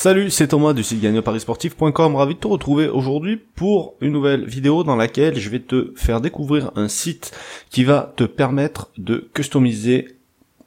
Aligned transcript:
Salut, 0.00 0.30
c'est 0.30 0.46
Thomas 0.46 0.74
du 0.74 0.84
site 0.84 1.00
gagnoparisportif.com, 1.00 2.14
ravi 2.14 2.36
de 2.36 2.38
te 2.38 2.46
retrouver 2.46 2.86
aujourd'hui 2.86 3.36
pour 3.36 3.96
une 4.00 4.12
nouvelle 4.12 4.44
vidéo 4.44 4.84
dans 4.84 4.94
laquelle 4.94 5.36
je 5.36 5.50
vais 5.50 5.58
te 5.58 5.92
faire 5.96 6.20
découvrir 6.20 6.70
un 6.76 6.86
site 6.86 7.32
qui 7.68 7.82
va 7.82 8.12
te 8.14 8.22
permettre 8.22 8.90
de 8.96 9.28
customiser 9.34 10.14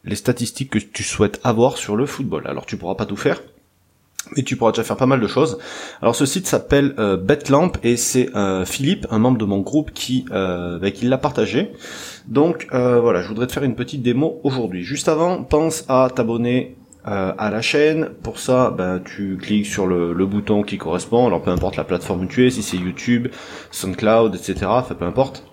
les 0.04 0.16
statistiques 0.16 0.72
que 0.72 0.80
tu 0.80 1.04
souhaites 1.04 1.40
avoir 1.46 1.78
sur 1.78 1.96
le 1.96 2.06
football. 2.06 2.46
Alors 2.46 2.66
tu 2.66 2.76
pourras 2.76 2.96
pas 2.96 3.06
tout 3.06 3.16
faire, 3.16 3.42
mais 4.36 4.44
tu 4.44 4.58
pourras 4.58 4.72
déjà 4.72 4.84
faire 4.84 4.98
pas 4.98 5.06
mal 5.06 5.22
de 5.22 5.28
choses. 5.28 5.60
Alors 6.02 6.14
ce 6.14 6.26
site 6.26 6.46
s'appelle 6.46 6.94
euh, 7.00 7.16
Betlamp 7.16 7.72
et 7.84 7.96
c'est 7.96 8.36
euh, 8.36 8.66
Philippe, 8.66 9.08
un 9.12 9.20
membre 9.20 9.38
de 9.38 9.46
mon 9.46 9.60
groupe, 9.60 9.92
qui, 9.92 10.26
euh, 10.32 10.90
qui 10.90 11.06
l'a 11.06 11.18
partagé. 11.18 11.72
Donc 12.28 12.68
voilà, 12.70 13.22
je 13.22 13.30
voudrais 13.30 13.48
te 13.48 13.54
faire 13.54 13.64
une 13.64 13.76
petite 13.76 14.02
démo 14.02 14.42
aujourd'hui. 14.44 14.84
Juste 14.84 15.08
avant, 15.08 15.42
pense 15.42 15.86
à 15.88 16.10
t'abonner 16.14 16.76
euh, 17.08 17.34
à 17.38 17.50
la 17.50 17.62
chaîne. 17.62 18.10
Pour 18.22 18.40
ça, 18.40 18.70
ben, 18.70 19.00
tu 19.04 19.38
cliques 19.38 19.66
sur 19.66 19.88
le, 19.88 20.14
bouton 20.26 20.62
qui 20.62 20.78
correspond. 20.78 21.28
Alors 21.28 21.42
peu 21.42 21.52
importe 21.52 21.76
la 21.76 21.84
plateforme 21.84 22.22
où 22.22 22.26
tu 22.28 22.46
es, 22.46 22.50
si 22.52 22.62
c'est 22.62 22.78
YouTube, 22.78 23.28
SoundCloud, 23.72 24.36
etc. 24.36 24.68
Enfin 24.68 24.96
peu 24.96 25.06
importe. 25.06 25.44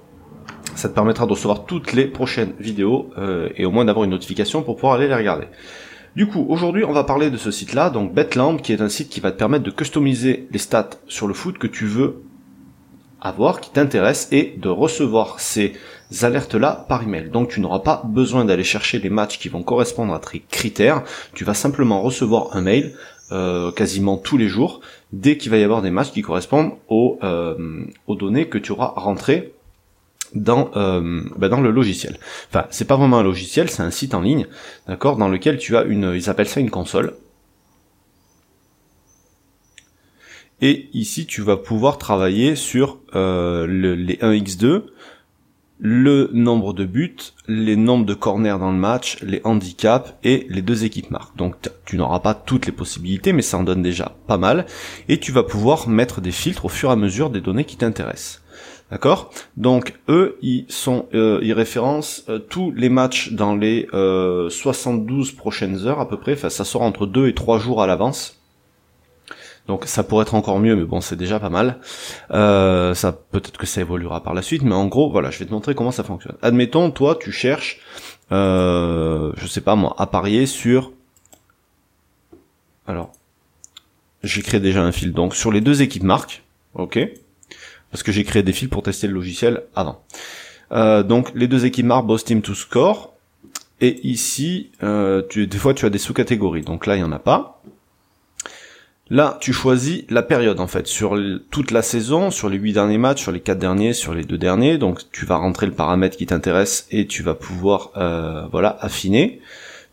Ça 0.74 0.88
te 0.88 0.94
permettra 0.94 1.26
de 1.26 1.30
recevoir 1.30 1.64
toutes 1.64 1.92
les 1.92 2.06
prochaines 2.06 2.52
vidéos 2.60 3.10
euh, 3.18 3.48
et 3.56 3.64
au 3.64 3.70
moins 3.70 3.84
d'avoir 3.84 4.04
une 4.04 4.10
notification 4.10 4.62
pour 4.62 4.76
pouvoir 4.76 4.94
aller 4.94 5.08
les 5.08 5.14
regarder. 5.14 5.46
Du 6.14 6.26
coup, 6.26 6.46
aujourd'hui, 6.48 6.84
on 6.84 6.92
va 6.92 7.04
parler 7.04 7.30
de 7.30 7.36
ce 7.36 7.50
site-là, 7.50 7.90
donc 7.90 8.12
Betlamp, 8.12 8.58
qui 8.58 8.72
est 8.72 8.80
un 8.80 8.88
site 8.88 9.08
qui 9.08 9.20
va 9.20 9.30
te 9.30 9.38
permettre 9.38 9.64
de 9.64 9.70
customiser 9.70 10.48
les 10.50 10.58
stats 10.58 10.90
sur 11.06 11.26
le 11.26 11.34
foot 11.34 11.58
que 11.58 11.66
tu 11.66 11.86
veux 11.86 12.22
avoir, 13.20 13.60
qui 13.60 13.70
t'intéresse, 13.70 14.28
et 14.32 14.54
de 14.56 14.68
recevoir 14.68 15.40
ces 15.40 15.74
alertes-là 16.22 16.86
par 16.88 17.02
email. 17.02 17.30
Donc 17.30 17.50
tu 17.50 17.60
n'auras 17.60 17.80
pas 17.80 18.02
besoin 18.06 18.44
d'aller 18.44 18.64
chercher 18.64 18.98
les 18.98 19.10
matchs 19.10 19.38
qui 19.38 19.48
vont 19.48 19.62
correspondre 19.62 20.14
à 20.14 20.20
tes 20.20 20.40
critères. 20.50 21.04
Tu 21.34 21.44
vas 21.44 21.54
simplement 21.54 22.02
recevoir 22.02 22.56
un 22.56 22.62
mail 22.62 22.94
euh, 23.30 23.70
quasiment 23.72 24.16
tous 24.16 24.38
les 24.38 24.48
jours 24.48 24.80
dès 25.12 25.36
qu'il 25.36 25.50
va 25.50 25.58
y 25.58 25.62
avoir 25.62 25.82
des 25.82 25.90
matchs 25.90 26.12
qui 26.12 26.22
correspondent 26.22 26.72
aux, 26.88 27.18
euh, 27.22 27.84
aux 28.06 28.14
données 28.14 28.48
que 28.48 28.56
tu 28.56 28.72
auras 28.72 28.94
rentrées 28.96 29.52
dans 30.34 30.70
euh, 30.76 31.22
bah, 31.36 31.50
dans 31.50 31.60
le 31.60 31.70
logiciel. 31.70 32.18
Enfin, 32.48 32.66
c'est 32.70 32.86
pas 32.86 32.96
vraiment 32.96 33.18
un 33.18 33.22
logiciel, 33.22 33.68
c'est 33.68 33.82
un 33.82 33.90
site 33.90 34.14
en 34.14 34.22
ligne, 34.22 34.46
d'accord, 34.86 35.18
dans 35.18 35.28
lequel 35.28 35.58
tu 35.58 35.76
as 35.76 35.82
une, 35.82 36.14
ils 36.14 36.30
appellent 36.30 36.48
ça 36.48 36.60
une 36.60 36.70
console. 36.70 37.14
Et 40.62 40.88
ici, 40.94 41.26
tu 41.26 41.42
vas 41.42 41.58
pouvoir 41.58 41.98
travailler 41.98 42.56
sur 42.56 42.98
les 43.14 44.16
1x2, 44.16 44.84
le 45.78 46.30
nombre 46.32 46.72
de 46.72 46.84
buts, 46.84 47.16
les 47.46 47.76
nombres 47.76 48.06
de 48.06 48.14
corners 48.14 48.58
dans 48.58 48.72
le 48.72 48.78
match, 48.78 49.18
les 49.22 49.40
handicaps 49.44 50.14
et 50.24 50.46
les 50.48 50.62
deux 50.62 50.84
équipes 50.84 51.10
marques. 51.10 51.36
Donc 51.36 51.56
tu 51.84 51.96
n'auras 51.96 52.20
pas 52.20 52.34
toutes 52.34 52.66
les 52.66 52.72
possibilités, 52.72 53.32
mais 53.32 53.42
ça 53.42 53.58
en 53.58 53.62
donne 53.62 53.82
déjà 53.82 54.16
pas 54.26 54.38
mal. 54.38 54.66
Et 55.08 55.18
tu 55.18 55.32
vas 55.32 55.44
pouvoir 55.44 55.88
mettre 55.88 56.20
des 56.20 56.32
filtres 56.32 56.64
au 56.64 56.68
fur 56.68 56.90
et 56.90 56.92
à 56.92 56.96
mesure 56.96 57.30
des 57.30 57.40
données 57.40 57.64
qui 57.64 57.76
t'intéressent. 57.76 58.42
D'accord? 58.90 59.30
Donc 59.56 59.94
eux, 60.08 60.38
ils 60.40 60.64
sont, 60.68 61.06
euh, 61.12 61.40
ils 61.42 61.52
référencent 61.52 62.24
euh, 62.30 62.38
tous 62.38 62.72
les 62.72 62.88
matchs 62.88 63.32
dans 63.32 63.54
les 63.54 63.86
72 63.92 63.92
euh, 63.94 65.36
prochaines 65.36 65.86
heures 65.86 66.00
à 66.00 66.08
peu 66.08 66.16
près. 66.16 66.32
Enfin, 66.32 66.48
ça 66.48 66.64
sort 66.64 66.82
entre 66.82 67.06
2 67.06 67.28
et 67.28 67.34
3 67.34 67.58
jours 67.58 67.82
à 67.82 67.86
l'avance. 67.86 68.37
Donc 69.68 69.84
ça 69.84 70.02
pourrait 70.02 70.22
être 70.22 70.34
encore 70.34 70.58
mieux, 70.58 70.74
mais 70.74 70.84
bon, 70.84 71.02
c'est 71.02 71.14
déjà 71.14 71.38
pas 71.38 71.50
mal. 71.50 71.78
Euh, 72.30 72.94
ça 72.94 73.12
peut-être 73.12 73.58
que 73.58 73.66
ça 73.66 73.82
évoluera 73.82 74.22
par 74.22 74.32
la 74.32 74.40
suite, 74.40 74.62
mais 74.62 74.74
en 74.74 74.86
gros, 74.86 75.10
voilà, 75.10 75.30
je 75.30 75.38
vais 75.38 75.44
te 75.44 75.52
montrer 75.52 75.74
comment 75.74 75.92
ça 75.92 76.02
fonctionne. 76.02 76.36
Admettons, 76.40 76.90
toi, 76.90 77.16
tu 77.20 77.30
cherches, 77.30 77.80
euh, 78.32 79.30
je 79.36 79.46
sais 79.46 79.60
pas 79.60 79.76
moi, 79.76 79.94
à 79.98 80.06
parier 80.06 80.46
sur. 80.46 80.92
Alors, 82.86 83.12
j'ai 84.22 84.40
créé 84.40 84.58
déjà 84.58 84.82
un 84.82 84.90
fil. 84.90 85.12
Donc 85.12 85.36
sur 85.36 85.52
les 85.52 85.60
deux 85.60 85.82
équipes 85.82 86.02
marques, 86.02 86.42
ok, 86.72 86.98
parce 87.90 88.02
que 88.02 88.10
j'ai 88.10 88.24
créé 88.24 88.42
des 88.42 88.54
fils 88.54 88.68
pour 88.68 88.82
tester 88.82 89.06
le 89.06 89.12
logiciel 89.12 89.64
avant. 89.76 90.02
Euh, 90.72 91.02
donc 91.02 91.30
les 91.34 91.46
deux 91.46 91.66
équipes 91.66 91.86
marques, 91.86 92.06
Boss 92.06 92.24
Team 92.24 92.40
to 92.40 92.54
Score. 92.54 93.12
Et 93.80 94.00
ici, 94.08 94.70
euh, 94.82 95.22
tu, 95.28 95.46
des 95.46 95.58
fois 95.58 95.74
tu 95.74 95.84
as 95.84 95.90
des 95.90 95.98
sous-catégories. 95.98 96.62
Donc 96.62 96.86
là, 96.86 96.96
il 96.96 97.00
y 97.00 97.04
en 97.04 97.12
a 97.12 97.18
pas. 97.18 97.62
Là, 99.10 99.38
tu 99.40 99.54
choisis 99.54 100.04
la 100.10 100.22
période 100.22 100.60
en 100.60 100.66
fait 100.66 100.86
sur 100.86 101.18
toute 101.50 101.70
la 101.70 101.82
saison, 101.82 102.30
sur 102.30 102.50
les 102.50 102.58
huit 102.58 102.74
derniers 102.74 102.98
matchs, 102.98 103.22
sur 103.22 103.32
les 103.32 103.40
quatre 103.40 103.58
derniers, 103.58 103.94
sur 103.94 104.14
les 104.14 104.24
deux 104.24 104.36
derniers. 104.36 104.76
Donc, 104.76 105.00
tu 105.12 105.24
vas 105.24 105.36
rentrer 105.36 105.66
le 105.66 105.72
paramètre 105.72 106.16
qui 106.16 106.26
t'intéresse 106.26 106.86
et 106.90 107.06
tu 107.06 107.22
vas 107.22 107.34
pouvoir 107.34 107.90
euh, 107.96 108.46
voilà 108.52 108.76
affiner. 108.80 109.40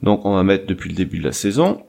Donc, 0.01 0.25
on 0.25 0.35
va 0.35 0.43
mettre 0.43 0.67
depuis 0.67 0.89
le 0.89 0.95
début 0.95 1.19
de 1.19 1.23
la 1.23 1.31
saison 1.31 1.83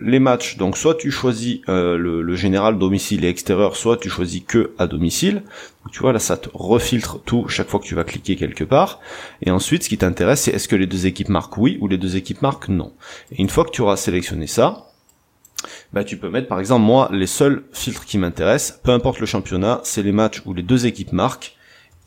les 0.00 0.18
matchs. 0.18 0.56
Donc, 0.56 0.76
soit 0.76 0.94
tu 0.94 1.10
choisis 1.10 1.60
euh, 1.68 1.96
le, 1.96 2.34
général 2.34 2.78
domicile 2.78 3.24
et 3.24 3.28
extérieur, 3.28 3.76
soit 3.76 3.96
tu 3.96 4.08
choisis 4.08 4.42
que 4.46 4.72
à 4.78 4.86
domicile. 4.86 5.42
Tu 5.92 6.00
vois 6.00 6.12
là, 6.12 6.18
ça 6.18 6.36
te 6.36 6.48
refiltre 6.52 7.20
tout 7.22 7.48
chaque 7.48 7.68
fois 7.68 7.80
que 7.80 7.84
tu 7.84 7.94
vas 7.94 8.04
cliquer 8.04 8.36
quelque 8.36 8.64
part. 8.64 9.00
Et 9.42 9.50
ensuite, 9.50 9.84
ce 9.84 9.88
qui 9.88 9.98
t'intéresse, 9.98 10.42
c'est 10.42 10.52
est-ce 10.52 10.68
que 10.68 10.76
les 10.76 10.86
deux 10.86 11.06
équipes 11.06 11.28
marquent 11.28 11.58
oui 11.58 11.78
ou 11.80 11.88
les 11.88 11.98
deux 11.98 12.16
équipes 12.16 12.42
marquent 12.42 12.68
non. 12.68 12.92
Et 13.32 13.40
une 13.40 13.48
fois 13.48 13.64
que 13.64 13.70
tu 13.70 13.82
auras 13.82 13.96
sélectionné 13.96 14.46
ça, 14.46 14.89
bah 15.92 16.04
tu 16.04 16.16
peux 16.16 16.30
mettre 16.30 16.48
par 16.48 16.60
exemple 16.60 16.82
moi 16.82 17.08
les 17.12 17.26
seuls 17.26 17.64
filtres 17.72 18.04
qui 18.04 18.18
m'intéressent, 18.18 18.80
peu 18.82 18.92
importe 18.92 19.20
le 19.20 19.26
championnat, 19.26 19.80
c'est 19.84 20.02
les 20.02 20.12
matchs 20.12 20.42
où 20.46 20.54
les 20.54 20.62
deux 20.62 20.86
équipes 20.86 21.12
marquent 21.12 21.56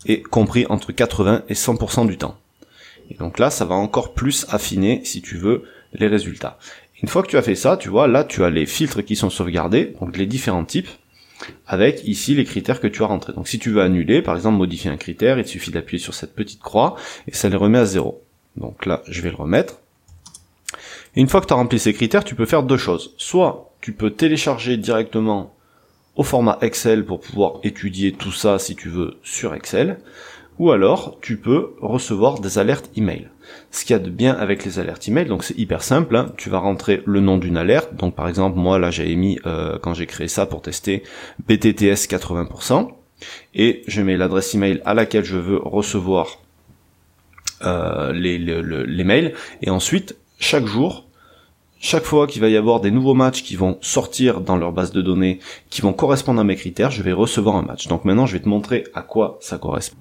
et 0.06 0.22
compris 0.22 0.66
entre 0.70 0.92
80 0.92 1.44
et 1.50 1.54
100% 1.54 2.08
du 2.08 2.18
temps. 2.18 2.38
Et 3.10 3.16
donc 3.16 3.40
là, 3.40 3.50
ça 3.50 3.66
va 3.66 3.76
encore 3.76 4.14
plus 4.14 4.46
affiner 4.50 5.02
si 5.04 5.22
tu 5.22 5.38
veux 5.38 5.64
les 5.94 6.08
résultats. 6.08 6.58
Une 7.02 7.10
fois 7.10 7.22
que 7.22 7.28
tu 7.28 7.38
as 7.38 7.42
fait 7.42 7.56
ça, 7.56 7.78
tu 7.78 7.90
vois, 7.90 8.08
là 8.08 8.24
tu 8.24 8.44
as 8.44 8.50
les 8.50 8.66
filtres 8.66 9.04
qui 9.04 9.16
sont 9.16 9.30
sauvegardés, 9.30 9.94
donc 10.00 10.18
les 10.18 10.26
différents 10.26 10.66
types, 10.66 10.88
avec 11.68 12.08
ici 12.08 12.36
les 12.36 12.46
critères 12.46 12.80
que 12.80 12.88
tu 12.88 13.04
as 13.04 13.08
rentrés. 13.08 13.34
Donc 13.34 13.48
si 13.48 13.60
tu 13.60 13.72
veux 13.72 13.82
annuler, 13.82 14.22
par 14.22 14.36
exemple 14.36 14.58
modifier 14.58 14.90
un 14.90 14.98
critère, 14.98 15.38
il 15.38 15.46
suffit 15.46 15.72
d'appuyer 15.72 16.02
sur 16.02 16.14
cette 16.14 16.34
petite 16.34 16.62
croix 16.62 16.96
et 17.28 17.34
ça 17.34 17.50
les 17.50 17.58
remet 17.58 17.80
à 17.80 17.86
zéro. 17.86 18.24
Donc 18.56 18.86
là, 18.86 19.02
je 19.08 19.22
vais 19.22 19.30
le 19.30 19.36
remettre. 19.36 19.80
Une 21.16 21.28
fois 21.28 21.42
que 21.42 21.46
tu 21.46 21.54
as 21.54 21.58
rempli 21.58 21.78
ces 21.78 21.94
critères, 21.94 22.24
tu 22.24 22.36
peux 22.36 22.46
faire 22.46 22.64
deux 22.64 22.78
choses. 22.78 23.14
Soit 23.18 23.72
tu 23.82 23.94
peux 23.94 24.12
télécharger 24.12 24.78
directement 24.78 25.54
au 26.16 26.24
format 26.24 26.58
Excel 26.62 27.06
pour 27.06 27.20
pouvoir 27.20 27.60
étudier 27.64 28.14
tout 28.14 28.32
ça 28.32 28.60
si 28.60 28.76
tu 28.76 28.90
veux 28.90 29.16
sur 29.24 29.54
Excel, 29.54 30.00
ou 30.60 30.72
alors 30.72 31.18
tu 31.22 31.38
peux 31.38 31.72
recevoir 31.82 32.40
des 32.40 32.60
alertes 32.60 32.90
email. 32.96 33.30
Ce 33.72 33.84
qu'il 33.84 33.94
y 33.96 34.00
a 34.00 34.00
de 34.00 34.10
bien 34.10 34.34
avec 34.34 34.64
les 34.66 34.80
alertes 34.80 35.08
email, 35.08 35.26
donc 35.26 35.44
c'est 35.44 35.58
hyper 35.58 35.84
simple, 35.84 36.16
hein. 36.16 36.32
tu 36.38 36.50
vas 36.50 36.60
rentrer 36.60 37.02
le 37.06 37.20
nom 37.20 37.38
d'une 37.38 37.58
alerte, 37.58 37.96
donc 37.96 38.16
par 38.16 38.28
exemple 38.28 38.58
moi 38.58 38.78
là 38.78 38.92
j'avais 38.92 39.16
mis 39.16 39.40
euh, 39.46 39.78
quand 39.82 39.94
j'ai 39.94 40.06
créé 40.06 40.28
ça 40.28 40.46
pour 40.46 40.62
tester 40.62 41.04
BTTS 41.48 42.08
80%, 42.08 42.90
et 43.56 43.84
je 43.88 44.02
mets 44.02 44.18
l'adresse 44.18 44.54
email 44.54 44.82
à 44.86 44.94
laquelle 44.94 45.26
je 45.26 45.38
veux 45.38 45.58
recevoir 45.58 46.40
euh, 47.64 48.14
les, 48.14 48.38
les 48.38 49.04
mails, 49.04 49.34
et 49.62 49.70
ensuite 49.70 50.16
chaque 50.44 50.66
jour, 50.66 51.06
chaque 51.80 52.04
fois 52.04 52.28
qu'il 52.28 52.42
va 52.42 52.50
y 52.50 52.58
avoir 52.58 52.82
des 52.82 52.92
nouveaux 52.92 53.14
matchs 53.14 53.44
qui 53.44 53.56
vont 53.56 53.78
sortir 53.82 54.42
dans 54.42 54.58
leur 54.58 54.72
base 54.74 54.92
de 54.92 55.02
données, 55.02 55.40
qui 55.70 55.82
vont 55.82 55.94
correspondre 55.94 56.42
à 56.42 56.44
mes 56.44 56.56
critères, 56.56 56.92
je 56.92 57.02
vais 57.02 57.14
recevoir 57.14 57.56
un 57.56 57.62
match. 57.62 57.88
Donc 57.88 58.06
maintenant, 58.06 58.26
je 58.26 58.34
vais 58.34 58.44
te 58.44 58.50
montrer 58.50 58.86
à 58.94 59.02
quoi 59.02 59.38
ça 59.42 59.58
correspond. 59.58 59.98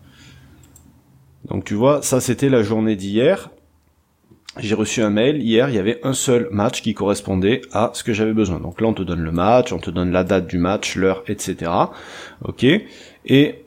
Donc 1.44 1.64
tu 1.64 1.74
vois, 1.74 2.02
ça 2.02 2.20
c'était 2.20 2.48
la 2.48 2.62
journée 2.62 2.96
d'hier. 2.96 3.50
J'ai 4.58 4.74
reçu 4.74 5.02
un 5.02 5.10
mail, 5.10 5.40
hier 5.40 5.70
il 5.70 5.76
y 5.76 5.78
avait 5.78 5.98
un 6.02 6.12
seul 6.12 6.48
match 6.50 6.82
qui 6.82 6.92
correspondait 6.92 7.62
à 7.72 7.90
ce 7.94 8.04
que 8.04 8.12
j'avais 8.12 8.34
besoin. 8.34 8.60
Donc 8.60 8.80
là 8.80 8.88
on 8.88 8.94
te 8.94 9.02
donne 9.02 9.22
le 9.22 9.32
match, 9.32 9.72
on 9.72 9.78
te 9.78 9.90
donne 9.90 10.10
la 10.10 10.24
date 10.24 10.46
du 10.46 10.58
match, 10.58 10.96
l'heure, 10.96 11.22
etc. 11.26 11.70
Ok 12.44 12.66
Et 13.24 13.64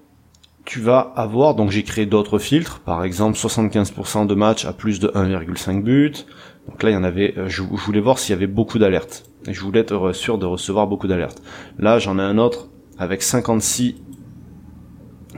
tu 0.66 0.80
vas 0.80 1.14
avoir, 1.16 1.56
donc 1.56 1.70
j'ai 1.70 1.84
créé 1.84 2.06
d'autres 2.06 2.40
filtres, 2.40 2.80
par 2.80 3.04
exemple 3.04 3.38
75% 3.38 4.28
de 4.28 4.34
matchs 4.34 4.66
à 4.66 4.74
plus 4.74 5.00
de 5.00 5.08
1,5 5.10 5.82
but. 5.82 6.26
Donc 6.68 6.84
là 6.84 6.90
il 6.90 6.94
y 6.94 6.98
en 6.98 7.04
avait, 7.04 7.34
euh, 7.38 7.48
je, 7.48 7.62
voulais 7.62 8.00
voir 8.00 8.20
s'il 8.20 8.32
y 8.32 8.38
avait 8.38 8.48
beaucoup 8.48 8.80
d'alertes. 8.80 9.24
Et 9.48 9.54
je 9.54 9.62
voulais 9.62 9.82
être 9.82 10.12
sûr 10.14 10.38
de 10.38 10.46
recevoir 10.46 10.88
beaucoup 10.88 11.08
d'alertes. 11.08 11.42
Là 11.78 12.00
j'en 12.00 12.18
ai 12.20 12.24
un 12.24 12.38
autre 12.38 12.70
avec 12.98 13.22
56, 13.22 13.96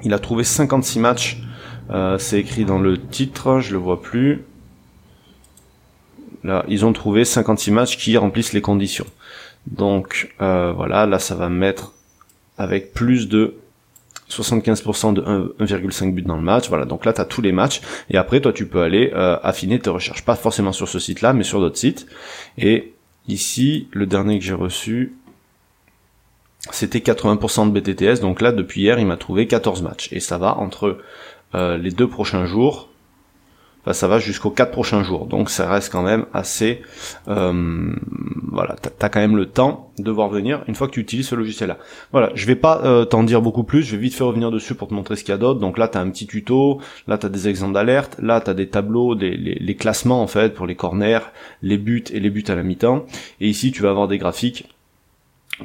il 0.03 0.13
a 0.13 0.19
trouvé 0.19 0.43
56 0.43 0.99
matchs, 0.99 1.41
euh, 1.89 2.17
c'est 2.17 2.39
écrit 2.39 2.65
dans 2.65 2.79
le 2.79 2.99
titre, 2.99 3.59
je 3.59 3.73
le 3.73 3.79
vois 3.79 4.01
plus. 4.01 4.43
Là, 6.43 6.63
ils 6.67 6.85
ont 6.85 6.93
trouvé 6.93 7.25
56 7.25 7.71
matchs 7.71 7.97
qui 7.97 8.15
remplissent 8.15 8.53
les 8.53 8.61
conditions. 8.61 9.07
Donc 9.65 10.33
euh, 10.41 10.71
voilà, 10.71 11.05
là 11.05 11.19
ça 11.19 11.35
va 11.35 11.49
mettre 11.49 11.93
avec 12.57 12.93
plus 12.93 13.27
de 13.27 13.55
75% 14.29 15.13
de 15.13 15.21
1,5 15.21 16.13
but 16.13 16.25
dans 16.25 16.35
le 16.35 16.41
match. 16.41 16.69
Voilà, 16.69 16.85
donc 16.85 17.05
là 17.05 17.13
tu 17.13 17.21
as 17.21 17.25
tous 17.25 17.41
les 17.41 17.51
matchs 17.51 17.81
et 18.09 18.17
après 18.17 18.41
toi 18.41 18.53
tu 18.53 18.67
peux 18.67 18.81
aller 18.81 19.11
euh, 19.13 19.37
affiner 19.41 19.79
tes 19.79 19.89
recherches, 19.89 20.23
pas 20.25 20.35
forcément 20.35 20.71
sur 20.71 20.87
ce 20.87 20.99
site-là, 20.99 21.33
mais 21.33 21.43
sur 21.43 21.59
d'autres 21.59 21.77
sites. 21.77 22.07
Et 22.57 22.93
ici, 23.27 23.87
le 23.91 24.05
dernier 24.05 24.39
que 24.39 24.45
j'ai 24.45 24.53
reçu, 24.53 25.15
c'était 26.71 26.99
80% 26.99 27.71
de 27.71 27.79
BTTS. 27.79 28.21
Donc 28.21 28.41
là, 28.41 28.51
depuis 28.51 28.81
hier, 28.81 28.99
il 28.99 29.05
m'a 29.05 29.17
trouvé 29.17 29.47
14 29.47 29.81
matchs 29.81 30.09
et 30.11 30.19
ça 30.19 30.37
va 30.37 30.57
entre 30.57 30.97
euh, 31.55 31.77
les 31.77 31.91
deux 31.91 32.07
prochains 32.07 32.45
jours. 32.45 32.89
Ça 33.93 34.07
va 34.07 34.19
jusqu'aux 34.19 34.49
quatre 34.49 34.71
prochains 34.71 35.03
jours. 35.03 35.25
Donc 35.25 35.49
ça 35.49 35.69
reste 35.69 35.91
quand 35.91 36.03
même 36.03 36.25
assez, 36.33 36.81
euh, 37.27 37.93
voilà, 38.51 38.75
t'as 38.75 39.09
quand 39.09 39.19
même 39.19 39.37
le 39.37 39.45
temps 39.45 39.91
de 39.97 40.11
voir 40.11 40.29
venir 40.29 40.63
une 40.67 40.75
fois 40.75 40.87
que 40.87 40.93
tu 40.93 40.99
utilises 40.99 41.27
ce 41.27 41.35
logiciel-là. 41.35 41.77
Voilà, 42.11 42.31
je 42.35 42.45
vais 42.45 42.55
pas 42.55 42.81
euh, 42.83 43.05
t'en 43.05 43.23
dire 43.23 43.41
beaucoup 43.41 43.63
plus, 43.63 43.83
je 43.83 43.95
vais 43.95 44.01
vite 44.01 44.13
fait 44.13 44.23
revenir 44.23 44.51
dessus 44.51 44.75
pour 44.75 44.87
te 44.87 44.93
montrer 44.93 45.15
ce 45.15 45.23
qu'il 45.23 45.31
y 45.31 45.35
a 45.35 45.37
d'autre. 45.37 45.59
Donc 45.59 45.77
là, 45.77 45.87
t'as 45.87 46.01
un 46.01 46.09
petit 46.09 46.27
tuto, 46.27 46.79
là 47.07 47.17
t'as 47.17 47.29
des 47.29 47.47
exemples 47.47 47.73
d'alerte, 47.73 48.17
là 48.21 48.41
t'as 48.41 48.53
des 48.53 48.67
tableaux, 48.67 49.15
des, 49.15 49.31
les, 49.35 49.75
classements 49.75 50.21
en 50.21 50.27
fait 50.27 50.53
pour 50.53 50.65
les 50.65 50.75
corners, 50.75 51.31
les 51.61 51.77
buts 51.77 52.03
et 52.11 52.19
les 52.19 52.29
buts 52.29 52.45
à 52.47 52.55
la 52.55 52.63
mi-temps. 52.63 53.05
Et 53.41 53.47
ici, 53.47 53.71
tu 53.71 53.81
vas 53.81 53.89
avoir 53.89 54.07
des 54.07 54.17
graphiques 54.17 54.67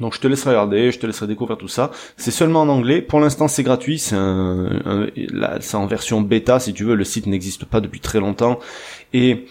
donc 0.01 0.15
je 0.15 0.21
te 0.21 0.27
laisserai 0.27 0.51
regarder, 0.51 0.91
je 0.91 0.99
te 0.99 1.07
laisserai 1.07 1.27
découvrir 1.27 1.59
tout 1.59 1.69
ça. 1.69 1.91
C'est 2.17 2.31
seulement 2.31 2.63
en 2.63 2.69
anglais. 2.69 3.03
Pour 3.03 3.21
l'instant 3.21 3.49
c'est 3.49 3.63
gratuit, 3.63 3.99
c'est 3.99 4.17
en 4.17 5.87
version 5.87 6.21
bêta 6.23 6.61
si 6.61 6.73
tu 6.73 6.85
veux. 6.85 6.95
Le 6.95 7.05
site 7.05 7.27
n'existe 7.27 7.65
pas 7.65 7.81
depuis 7.81 8.01
très 8.01 8.21
longtemps 8.21 8.59
et 9.13 9.47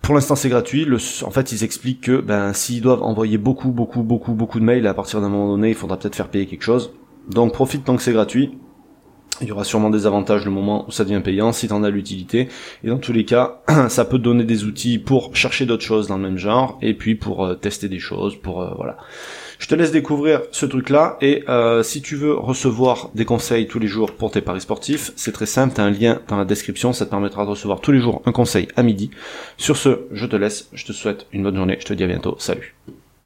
pour 0.00 0.14
l'instant 0.14 0.36
c'est 0.36 0.48
gratuit. 0.48 0.86
En 1.24 1.30
fait 1.30 1.52
ils 1.52 1.64
expliquent 1.64 2.02
que 2.02 2.20
ben 2.20 2.52
s'ils 2.52 2.82
doivent 2.82 3.02
envoyer 3.02 3.38
beaucoup 3.38 3.70
beaucoup 3.70 4.02
beaucoup 4.02 4.32
beaucoup 4.32 4.60
de 4.60 4.64
mails 4.64 4.86
à 4.86 4.94
partir 4.94 5.20
d'un 5.20 5.28
moment 5.28 5.48
donné, 5.48 5.70
il 5.70 5.74
faudra 5.74 5.98
peut-être 5.98 6.16
faire 6.16 6.28
payer 6.28 6.46
quelque 6.46 6.64
chose. 6.64 6.92
Donc 7.28 7.52
profite 7.52 7.84
tant 7.84 7.96
que 7.96 8.02
c'est 8.02 8.12
gratuit. 8.12 8.58
Il 9.42 9.48
y 9.48 9.52
aura 9.52 9.64
sûrement 9.64 9.90
des 9.90 10.06
avantages 10.06 10.44
le 10.44 10.50
moment 10.50 10.86
où 10.86 10.92
ça 10.92 11.04
devient 11.04 11.20
payant, 11.22 11.52
si 11.52 11.68
t'en 11.68 11.82
as 11.82 11.90
l'utilité. 11.90 12.48
Et 12.84 12.88
dans 12.88 12.98
tous 12.98 13.12
les 13.12 13.24
cas, 13.24 13.60
ça 13.88 14.04
peut 14.04 14.18
te 14.18 14.22
donner 14.22 14.44
des 14.44 14.64
outils 14.64 14.98
pour 14.98 15.34
chercher 15.34 15.66
d'autres 15.66 15.82
choses 15.82 16.06
dans 16.06 16.16
le 16.16 16.22
même 16.22 16.38
genre, 16.38 16.78
et 16.80 16.94
puis 16.94 17.16
pour 17.16 17.44
euh, 17.44 17.54
tester 17.54 17.88
des 17.88 17.98
choses, 17.98 18.36
pour 18.36 18.62
euh, 18.62 18.70
voilà. 18.76 18.96
Je 19.58 19.68
te 19.68 19.74
laisse 19.74 19.92
découvrir 19.92 20.42
ce 20.50 20.66
truc-là, 20.66 21.16
et 21.20 21.44
euh, 21.48 21.82
si 21.82 22.02
tu 22.02 22.16
veux 22.16 22.34
recevoir 22.34 23.10
des 23.14 23.24
conseils 23.24 23.66
tous 23.66 23.78
les 23.78 23.86
jours 23.86 24.12
pour 24.12 24.30
tes 24.30 24.40
paris 24.40 24.60
sportifs, 24.60 25.12
c'est 25.16 25.32
très 25.32 25.46
simple, 25.46 25.74
t'as 25.74 25.84
un 25.84 25.90
lien 25.90 26.20
dans 26.28 26.36
la 26.36 26.44
description, 26.44 26.92
ça 26.92 27.04
te 27.04 27.10
permettra 27.10 27.44
de 27.44 27.50
recevoir 27.50 27.80
tous 27.80 27.92
les 27.92 28.00
jours 28.00 28.22
un 28.26 28.32
conseil 28.32 28.68
à 28.76 28.82
midi. 28.82 29.10
Sur 29.56 29.76
ce, 29.76 30.00
je 30.12 30.26
te 30.26 30.36
laisse, 30.36 30.68
je 30.72 30.84
te 30.84 30.92
souhaite 30.92 31.26
une 31.32 31.42
bonne 31.42 31.56
journée, 31.56 31.76
je 31.80 31.86
te 31.86 31.94
dis 31.94 32.04
à 32.04 32.08
bientôt, 32.08 32.36
salut. 32.38 32.74